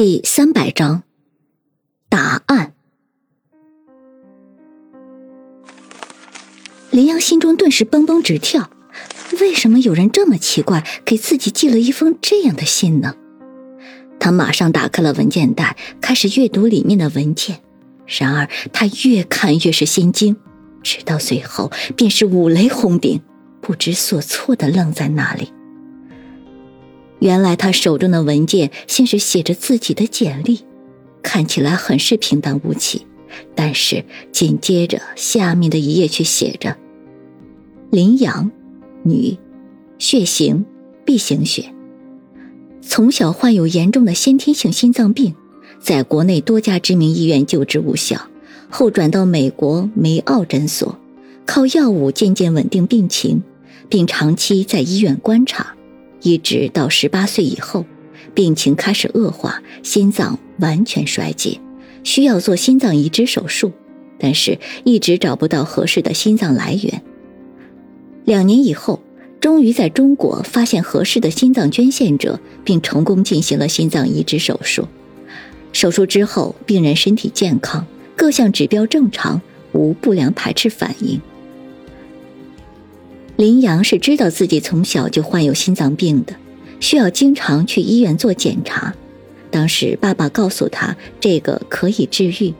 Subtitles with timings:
[0.00, 1.02] 第三百章，
[2.08, 2.72] 答案。
[6.92, 8.70] 林阳心中顿时蹦蹦直跳，
[9.40, 13.16] 为什么有人这么奇怪，给自己寄了一封这样的信呢？
[14.20, 17.60] 他马上打开了文件袋，开始阅读里面的文件。
[18.06, 20.36] 然而他越看越是心惊，
[20.80, 23.20] 直到最后便是五雷轰顶，
[23.60, 25.52] 不知所措的愣在那里。
[27.20, 30.60] 原来他手中的文件先是写着自己的简历，
[31.22, 33.06] 看起来很是平淡无奇，
[33.54, 36.76] 但是紧接着下面的一页却写着
[37.90, 38.50] ：“林阳，
[39.02, 39.36] 女，
[39.98, 40.64] 血型
[41.04, 41.72] B 型血，
[42.80, 45.34] 从小患有严重的先天性心脏病，
[45.80, 48.28] 在国内多家知名医院救治无效，
[48.70, 50.96] 后转到美国梅奥诊所，
[51.44, 53.42] 靠药物渐渐稳定病情，
[53.88, 55.74] 并长期在医院观察。”
[56.22, 57.84] 一直到十八岁以后，
[58.34, 61.60] 病情开始恶化，心脏完全衰竭，
[62.04, 63.72] 需要做心脏移植手术，
[64.18, 67.02] 但是一直找不到合适的心脏来源。
[68.24, 69.00] 两年以后，
[69.40, 74.86] 终于在中国发现合适的心脏捐献者，并成功进行了心脏移植手术。
[75.72, 79.40] 手术之后，病人身体健康，各项指标正常，
[79.72, 81.20] 无不良排斥反应。
[83.38, 86.34] 林阳是知道自己从小就患有心脏病的，
[86.80, 88.92] 需要经常去医院做检查。
[89.48, 92.52] 当时爸爸告诉他，这个可以治愈，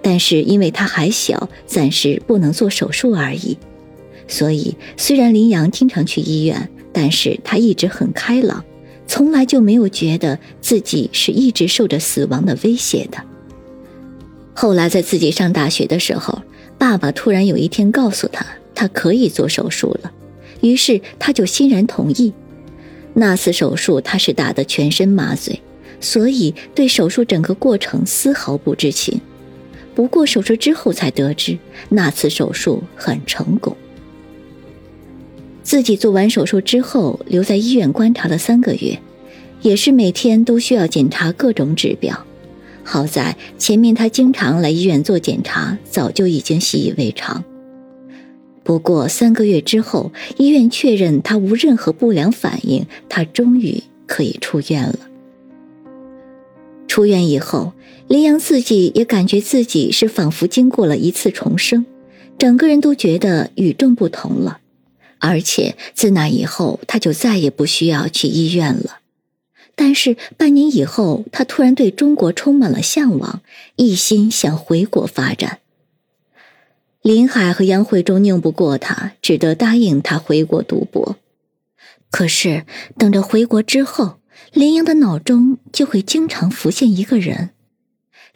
[0.00, 3.58] 但是因为他还小，暂时不能做手术而已。
[4.28, 8.64] 所以虽然林阳经常去医院，但是他一直很开朗，
[9.08, 13.18] 从来就没有觉得自己是一直受着死亡的威胁的。
[14.54, 16.40] 后来在自己上大学的时候，
[16.78, 20.12] 爸爸突然有一天告诉他，他可以做手术了。
[20.60, 22.32] 于是他就欣然同意。
[23.14, 25.60] 那次手术他是打得全身麻醉，
[26.00, 29.20] 所以对手术整个过程丝毫不知情。
[29.94, 33.76] 不过手术之后才得知，那次手术很成功。
[35.62, 39.00] 自己做完手术之后，留在医院观察了三个月，
[39.62, 42.24] 也是每天都需要检查各种指标。
[42.82, 47.44] 好在前面他经常来医院做检查，早就已经习以为常。
[48.70, 55.00] 不过三个月之后，医院确认他无任何不良反应，他终于可以出院了。
[56.86, 57.72] 出院以后，
[58.06, 61.84] 林阳自己也感觉自己是仿佛经过了一次重生，
[62.38, 64.60] 整个人都觉得与众不同了。
[65.18, 69.00] 而且自那以后，他就再也不需要去医院了。
[69.74, 73.42] 但是半年以后，他突然对中国充满了向往，
[73.74, 75.58] 一心想回国发展。
[77.02, 81.16] 林海和杨慧忠拗不过他，只得答应他回国读博。
[82.10, 82.66] 可是
[82.98, 84.18] 等着回国之后，
[84.52, 87.50] 林阳的脑中就会经常浮现一个人，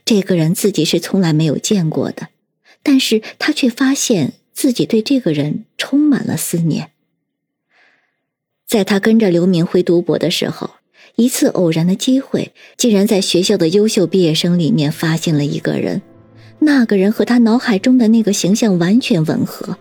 [0.04, 2.28] 这个人自己是从来没有见过的，
[2.82, 6.92] 但是他却发现自己对这个人充满了思念。
[8.66, 10.70] 在他跟着刘明辉读博的时候，
[11.16, 16.00] 一次偶然的机会，竟然在学校的优秀毕业生里面发现了一个人。
[16.58, 19.76] 那个人和他脑海中的那个形象完全吻合，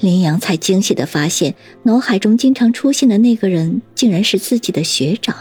[0.00, 5.34] 林阳才惊喜的发现，脑海中经常出现的那个人竟然是自己的学长，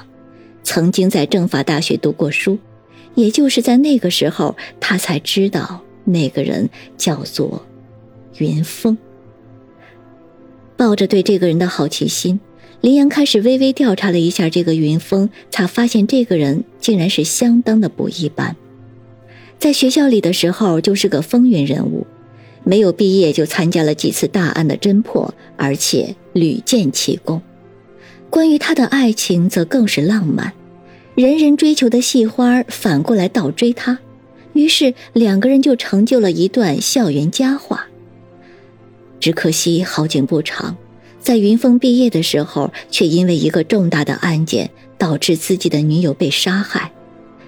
[0.63, 2.57] 曾经在政法大学读过书。
[3.15, 7.63] 也就是在那个时候，他才知道那个人叫做
[8.37, 8.97] 云峰。
[10.75, 12.39] 抱着对这个人的好奇心，
[12.81, 18.55] 林阳开始微微调查了一下这个云峰，才发现这个人竟然是相当的不一般。
[19.63, 22.05] 在学校里的时候就是个风云人物，
[22.65, 27.41] 没有毕业就参加了几次大案的侦破，而且屡建奇功。
[28.29, 30.51] 关于他的爱情则更是浪漫，
[31.15, 33.99] 人人追求的戏花反过来倒追他，
[34.51, 37.87] 于是两个人就成就了一段校园佳话。
[39.21, 40.75] 只可惜好景不长，
[41.21, 46.91] 在云峰毕业的时候，却因为一个重大的案件导致自己的女友被杀害，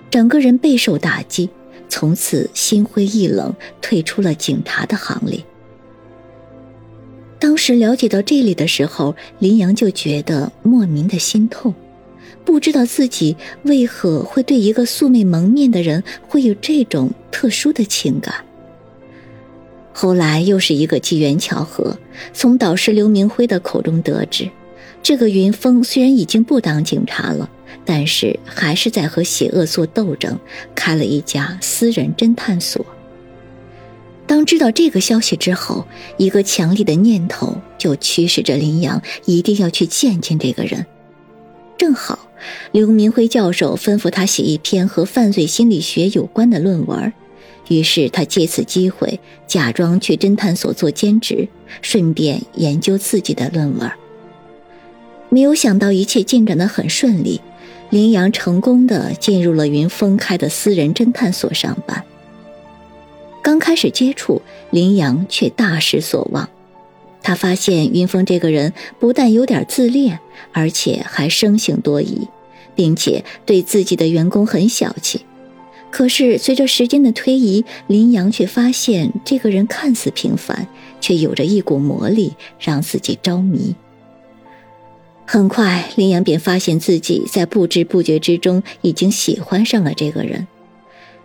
[0.09, 1.49] 整个人备受打击。
[1.89, 5.43] 从此心灰意冷，退出了警察的行列。
[7.39, 11.73] 当时了解到这里的时候，林阳就觉得莫名的心痛，
[12.43, 18.33] 不知道自己为何会对一个素未蒙面的人会有这种特殊的情感。
[19.93, 21.97] 后来又是一个机缘巧合，
[22.33, 24.49] 从导师刘明辉的口中得知，
[25.03, 27.49] 这个云峰虽然已经不当警察了。
[27.83, 30.39] 但是还是在和邪恶做斗争，
[30.73, 32.85] 开了一家私人侦探所。
[34.27, 35.85] 当知道这个消息之后，
[36.17, 40.85] 一个强烈的念头就驱使着林阳一定要去见见这个人。
[41.77, 42.29] 正好
[42.71, 47.13] 刘明辉教授吩咐他写一篇和犯罪心理学有关的论文，
[47.67, 51.47] 于是他借此机会假装去侦探所做兼职，
[51.81, 53.91] 顺便研究自己的论文。
[55.29, 57.41] 没有想到一切进展得很顺利，
[57.95, 62.03] 林阳成功的进入了云峰开的私人侦探所上班。
[63.41, 66.49] 刚开始接触，林阳却大失所望。
[67.23, 70.19] 他发现云峰这个人不但有点自恋，
[70.51, 72.27] 而且还生性多疑，
[72.75, 75.21] 并且对自己的员工很小气。
[75.89, 80.67] 可是随着时间的推移，林阳却发现这个人看似平凡，
[80.99, 83.73] 却有着一股魔力，让自己着迷。
[85.27, 90.47] 很快，林阳便发现自己在不知不觉之中已经喜欢上了这个人。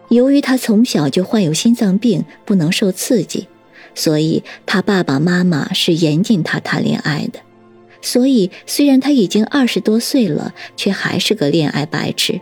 [0.09, 3.47] 由于他从小就患有心脏病，不能受刺激。
[3.95, 7.41] 所以，他爸爸妈妈是严禁他谈恋爱的。
[8.01, 12.41] 所以，虽然他已经二十多岁了，却还是个恋爱白痴。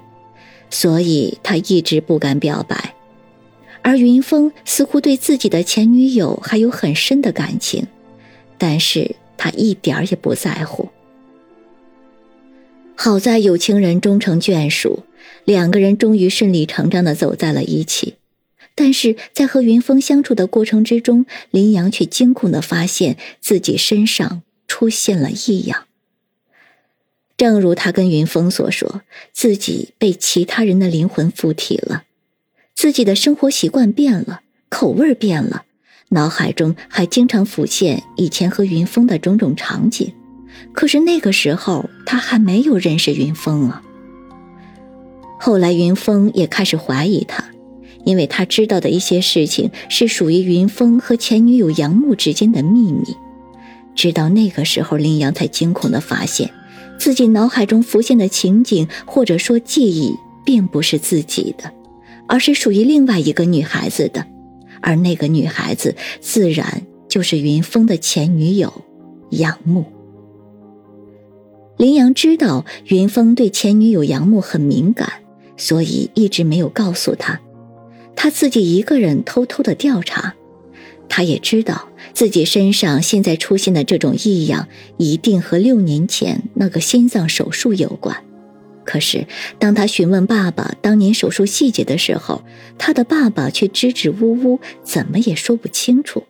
[0.70, 2.94] 所以他一直不敢表白。
[3.82, 7.87] 而云峰似乎对自己的前女友还有很深的感情，
[8.58, 10.88] 但是他一点儿也不在乎。
[13.00, 15.05] 好在有情人终成眷属，
[15.45, 18.15] 两个人终于顺理成章的走在了一起。
[18.75, 25.85] 但是在和云峰相处的过程之中，林阳却惊恐的发现自己身上出现了异样。
[27.37, 29.03] 正如他跟云峰所说，
[29.33, 32.03] 自己被其他人的灵魂附体了，
[32.75, 35.67] 自己的生活习惯变了，口味变了，
[36.09, 40.12] 脑海中还经常浮现以前和云峰的种种场景。
[40.72, 43.82] 可是那个时候他还没有认识云峰啊。
[45.38, 47.44] 后来云峰也开始怀疑他。
[48.05, 53.05] 因为他知道的一些事情是属于云峰和前女友杨木之间的秘密，
[53.94, 56.50] 直到那个时候，林阳才惊恐地发现，
[56.99, 61.70] 自己脑海中浮现的情景或者说记忆，并不是自己的，
[62.26, 64.25] 而是属于另外一个女孩子的，
[64.81, 68.72] 而那个女孩子自然就是云峰的前女友
[69.31, 69.84] 杨木。
[71.79, 75.23] 林阳知道云峰对前女友杨木很敏感，
[75.57, 77.41] 所以一直没有告诉他。
[78.17, 80.35] 他自己一个人偷偷的调查，
[81.09, 84.67] 他也知道自己身上现在出现的这种异样，
[84.97, 88.25] 一定和六年前那个心脏手术有关。
[88.85, 89.29] 可是，
[89.61, 92.43] 当他询问爸爸当年手术细节的时候，
[92.77, 96.25] 他的爸爸却支支吾吾，怎么也说不清楚。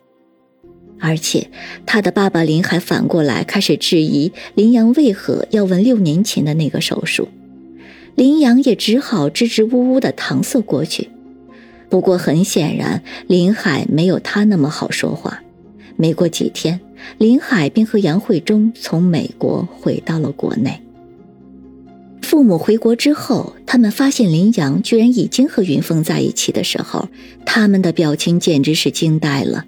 [0.99, 1.49] 而且，
[1.85, 7.29] 他的爸爸林海反过来开始质疑林阳为何要问六年前的那个手术，
[8.15, 11.09] 林阳也只好支支吾吾的搪塞过去。
[11.89, 15.41] 不过很显然，林海没有他那么好说话。
[15.95, 16.79] 没过几天，
[17.17, 20.81] 林海便和杨慧忠从美国回到了国内。
[22.21, 27.09] 父母回国之后，他们发现林阳居然已经和云峰在一起的时候，
[27.45, 29.65] 他们的表情简直是惊呆了。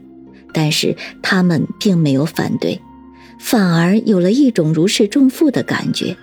[0.54, 2.82] 但是他们并没有反对，
[3.40, 6.16] 反而有了一种如释重负的感觉。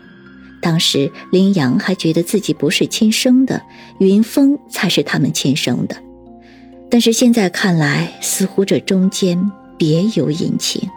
[0.60, 3.62] 当时林阳还觉得自己不是亲生的，
[3.98, 5.96] 云峰才是他们亲生的。
[6.90, 10.88] 但是现在看来，似乎这中间别有隐情。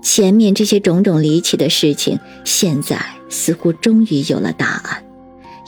[0.00, 5.02] 前面这些种种离奇的事情，现在似乎终于有了答案。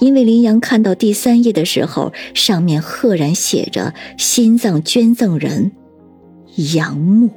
[0.01, 5.73] 因为林阳看到第三页的时候，上面赫然写着“心脏捐赠人
[6.59, 7.31] 杨木”。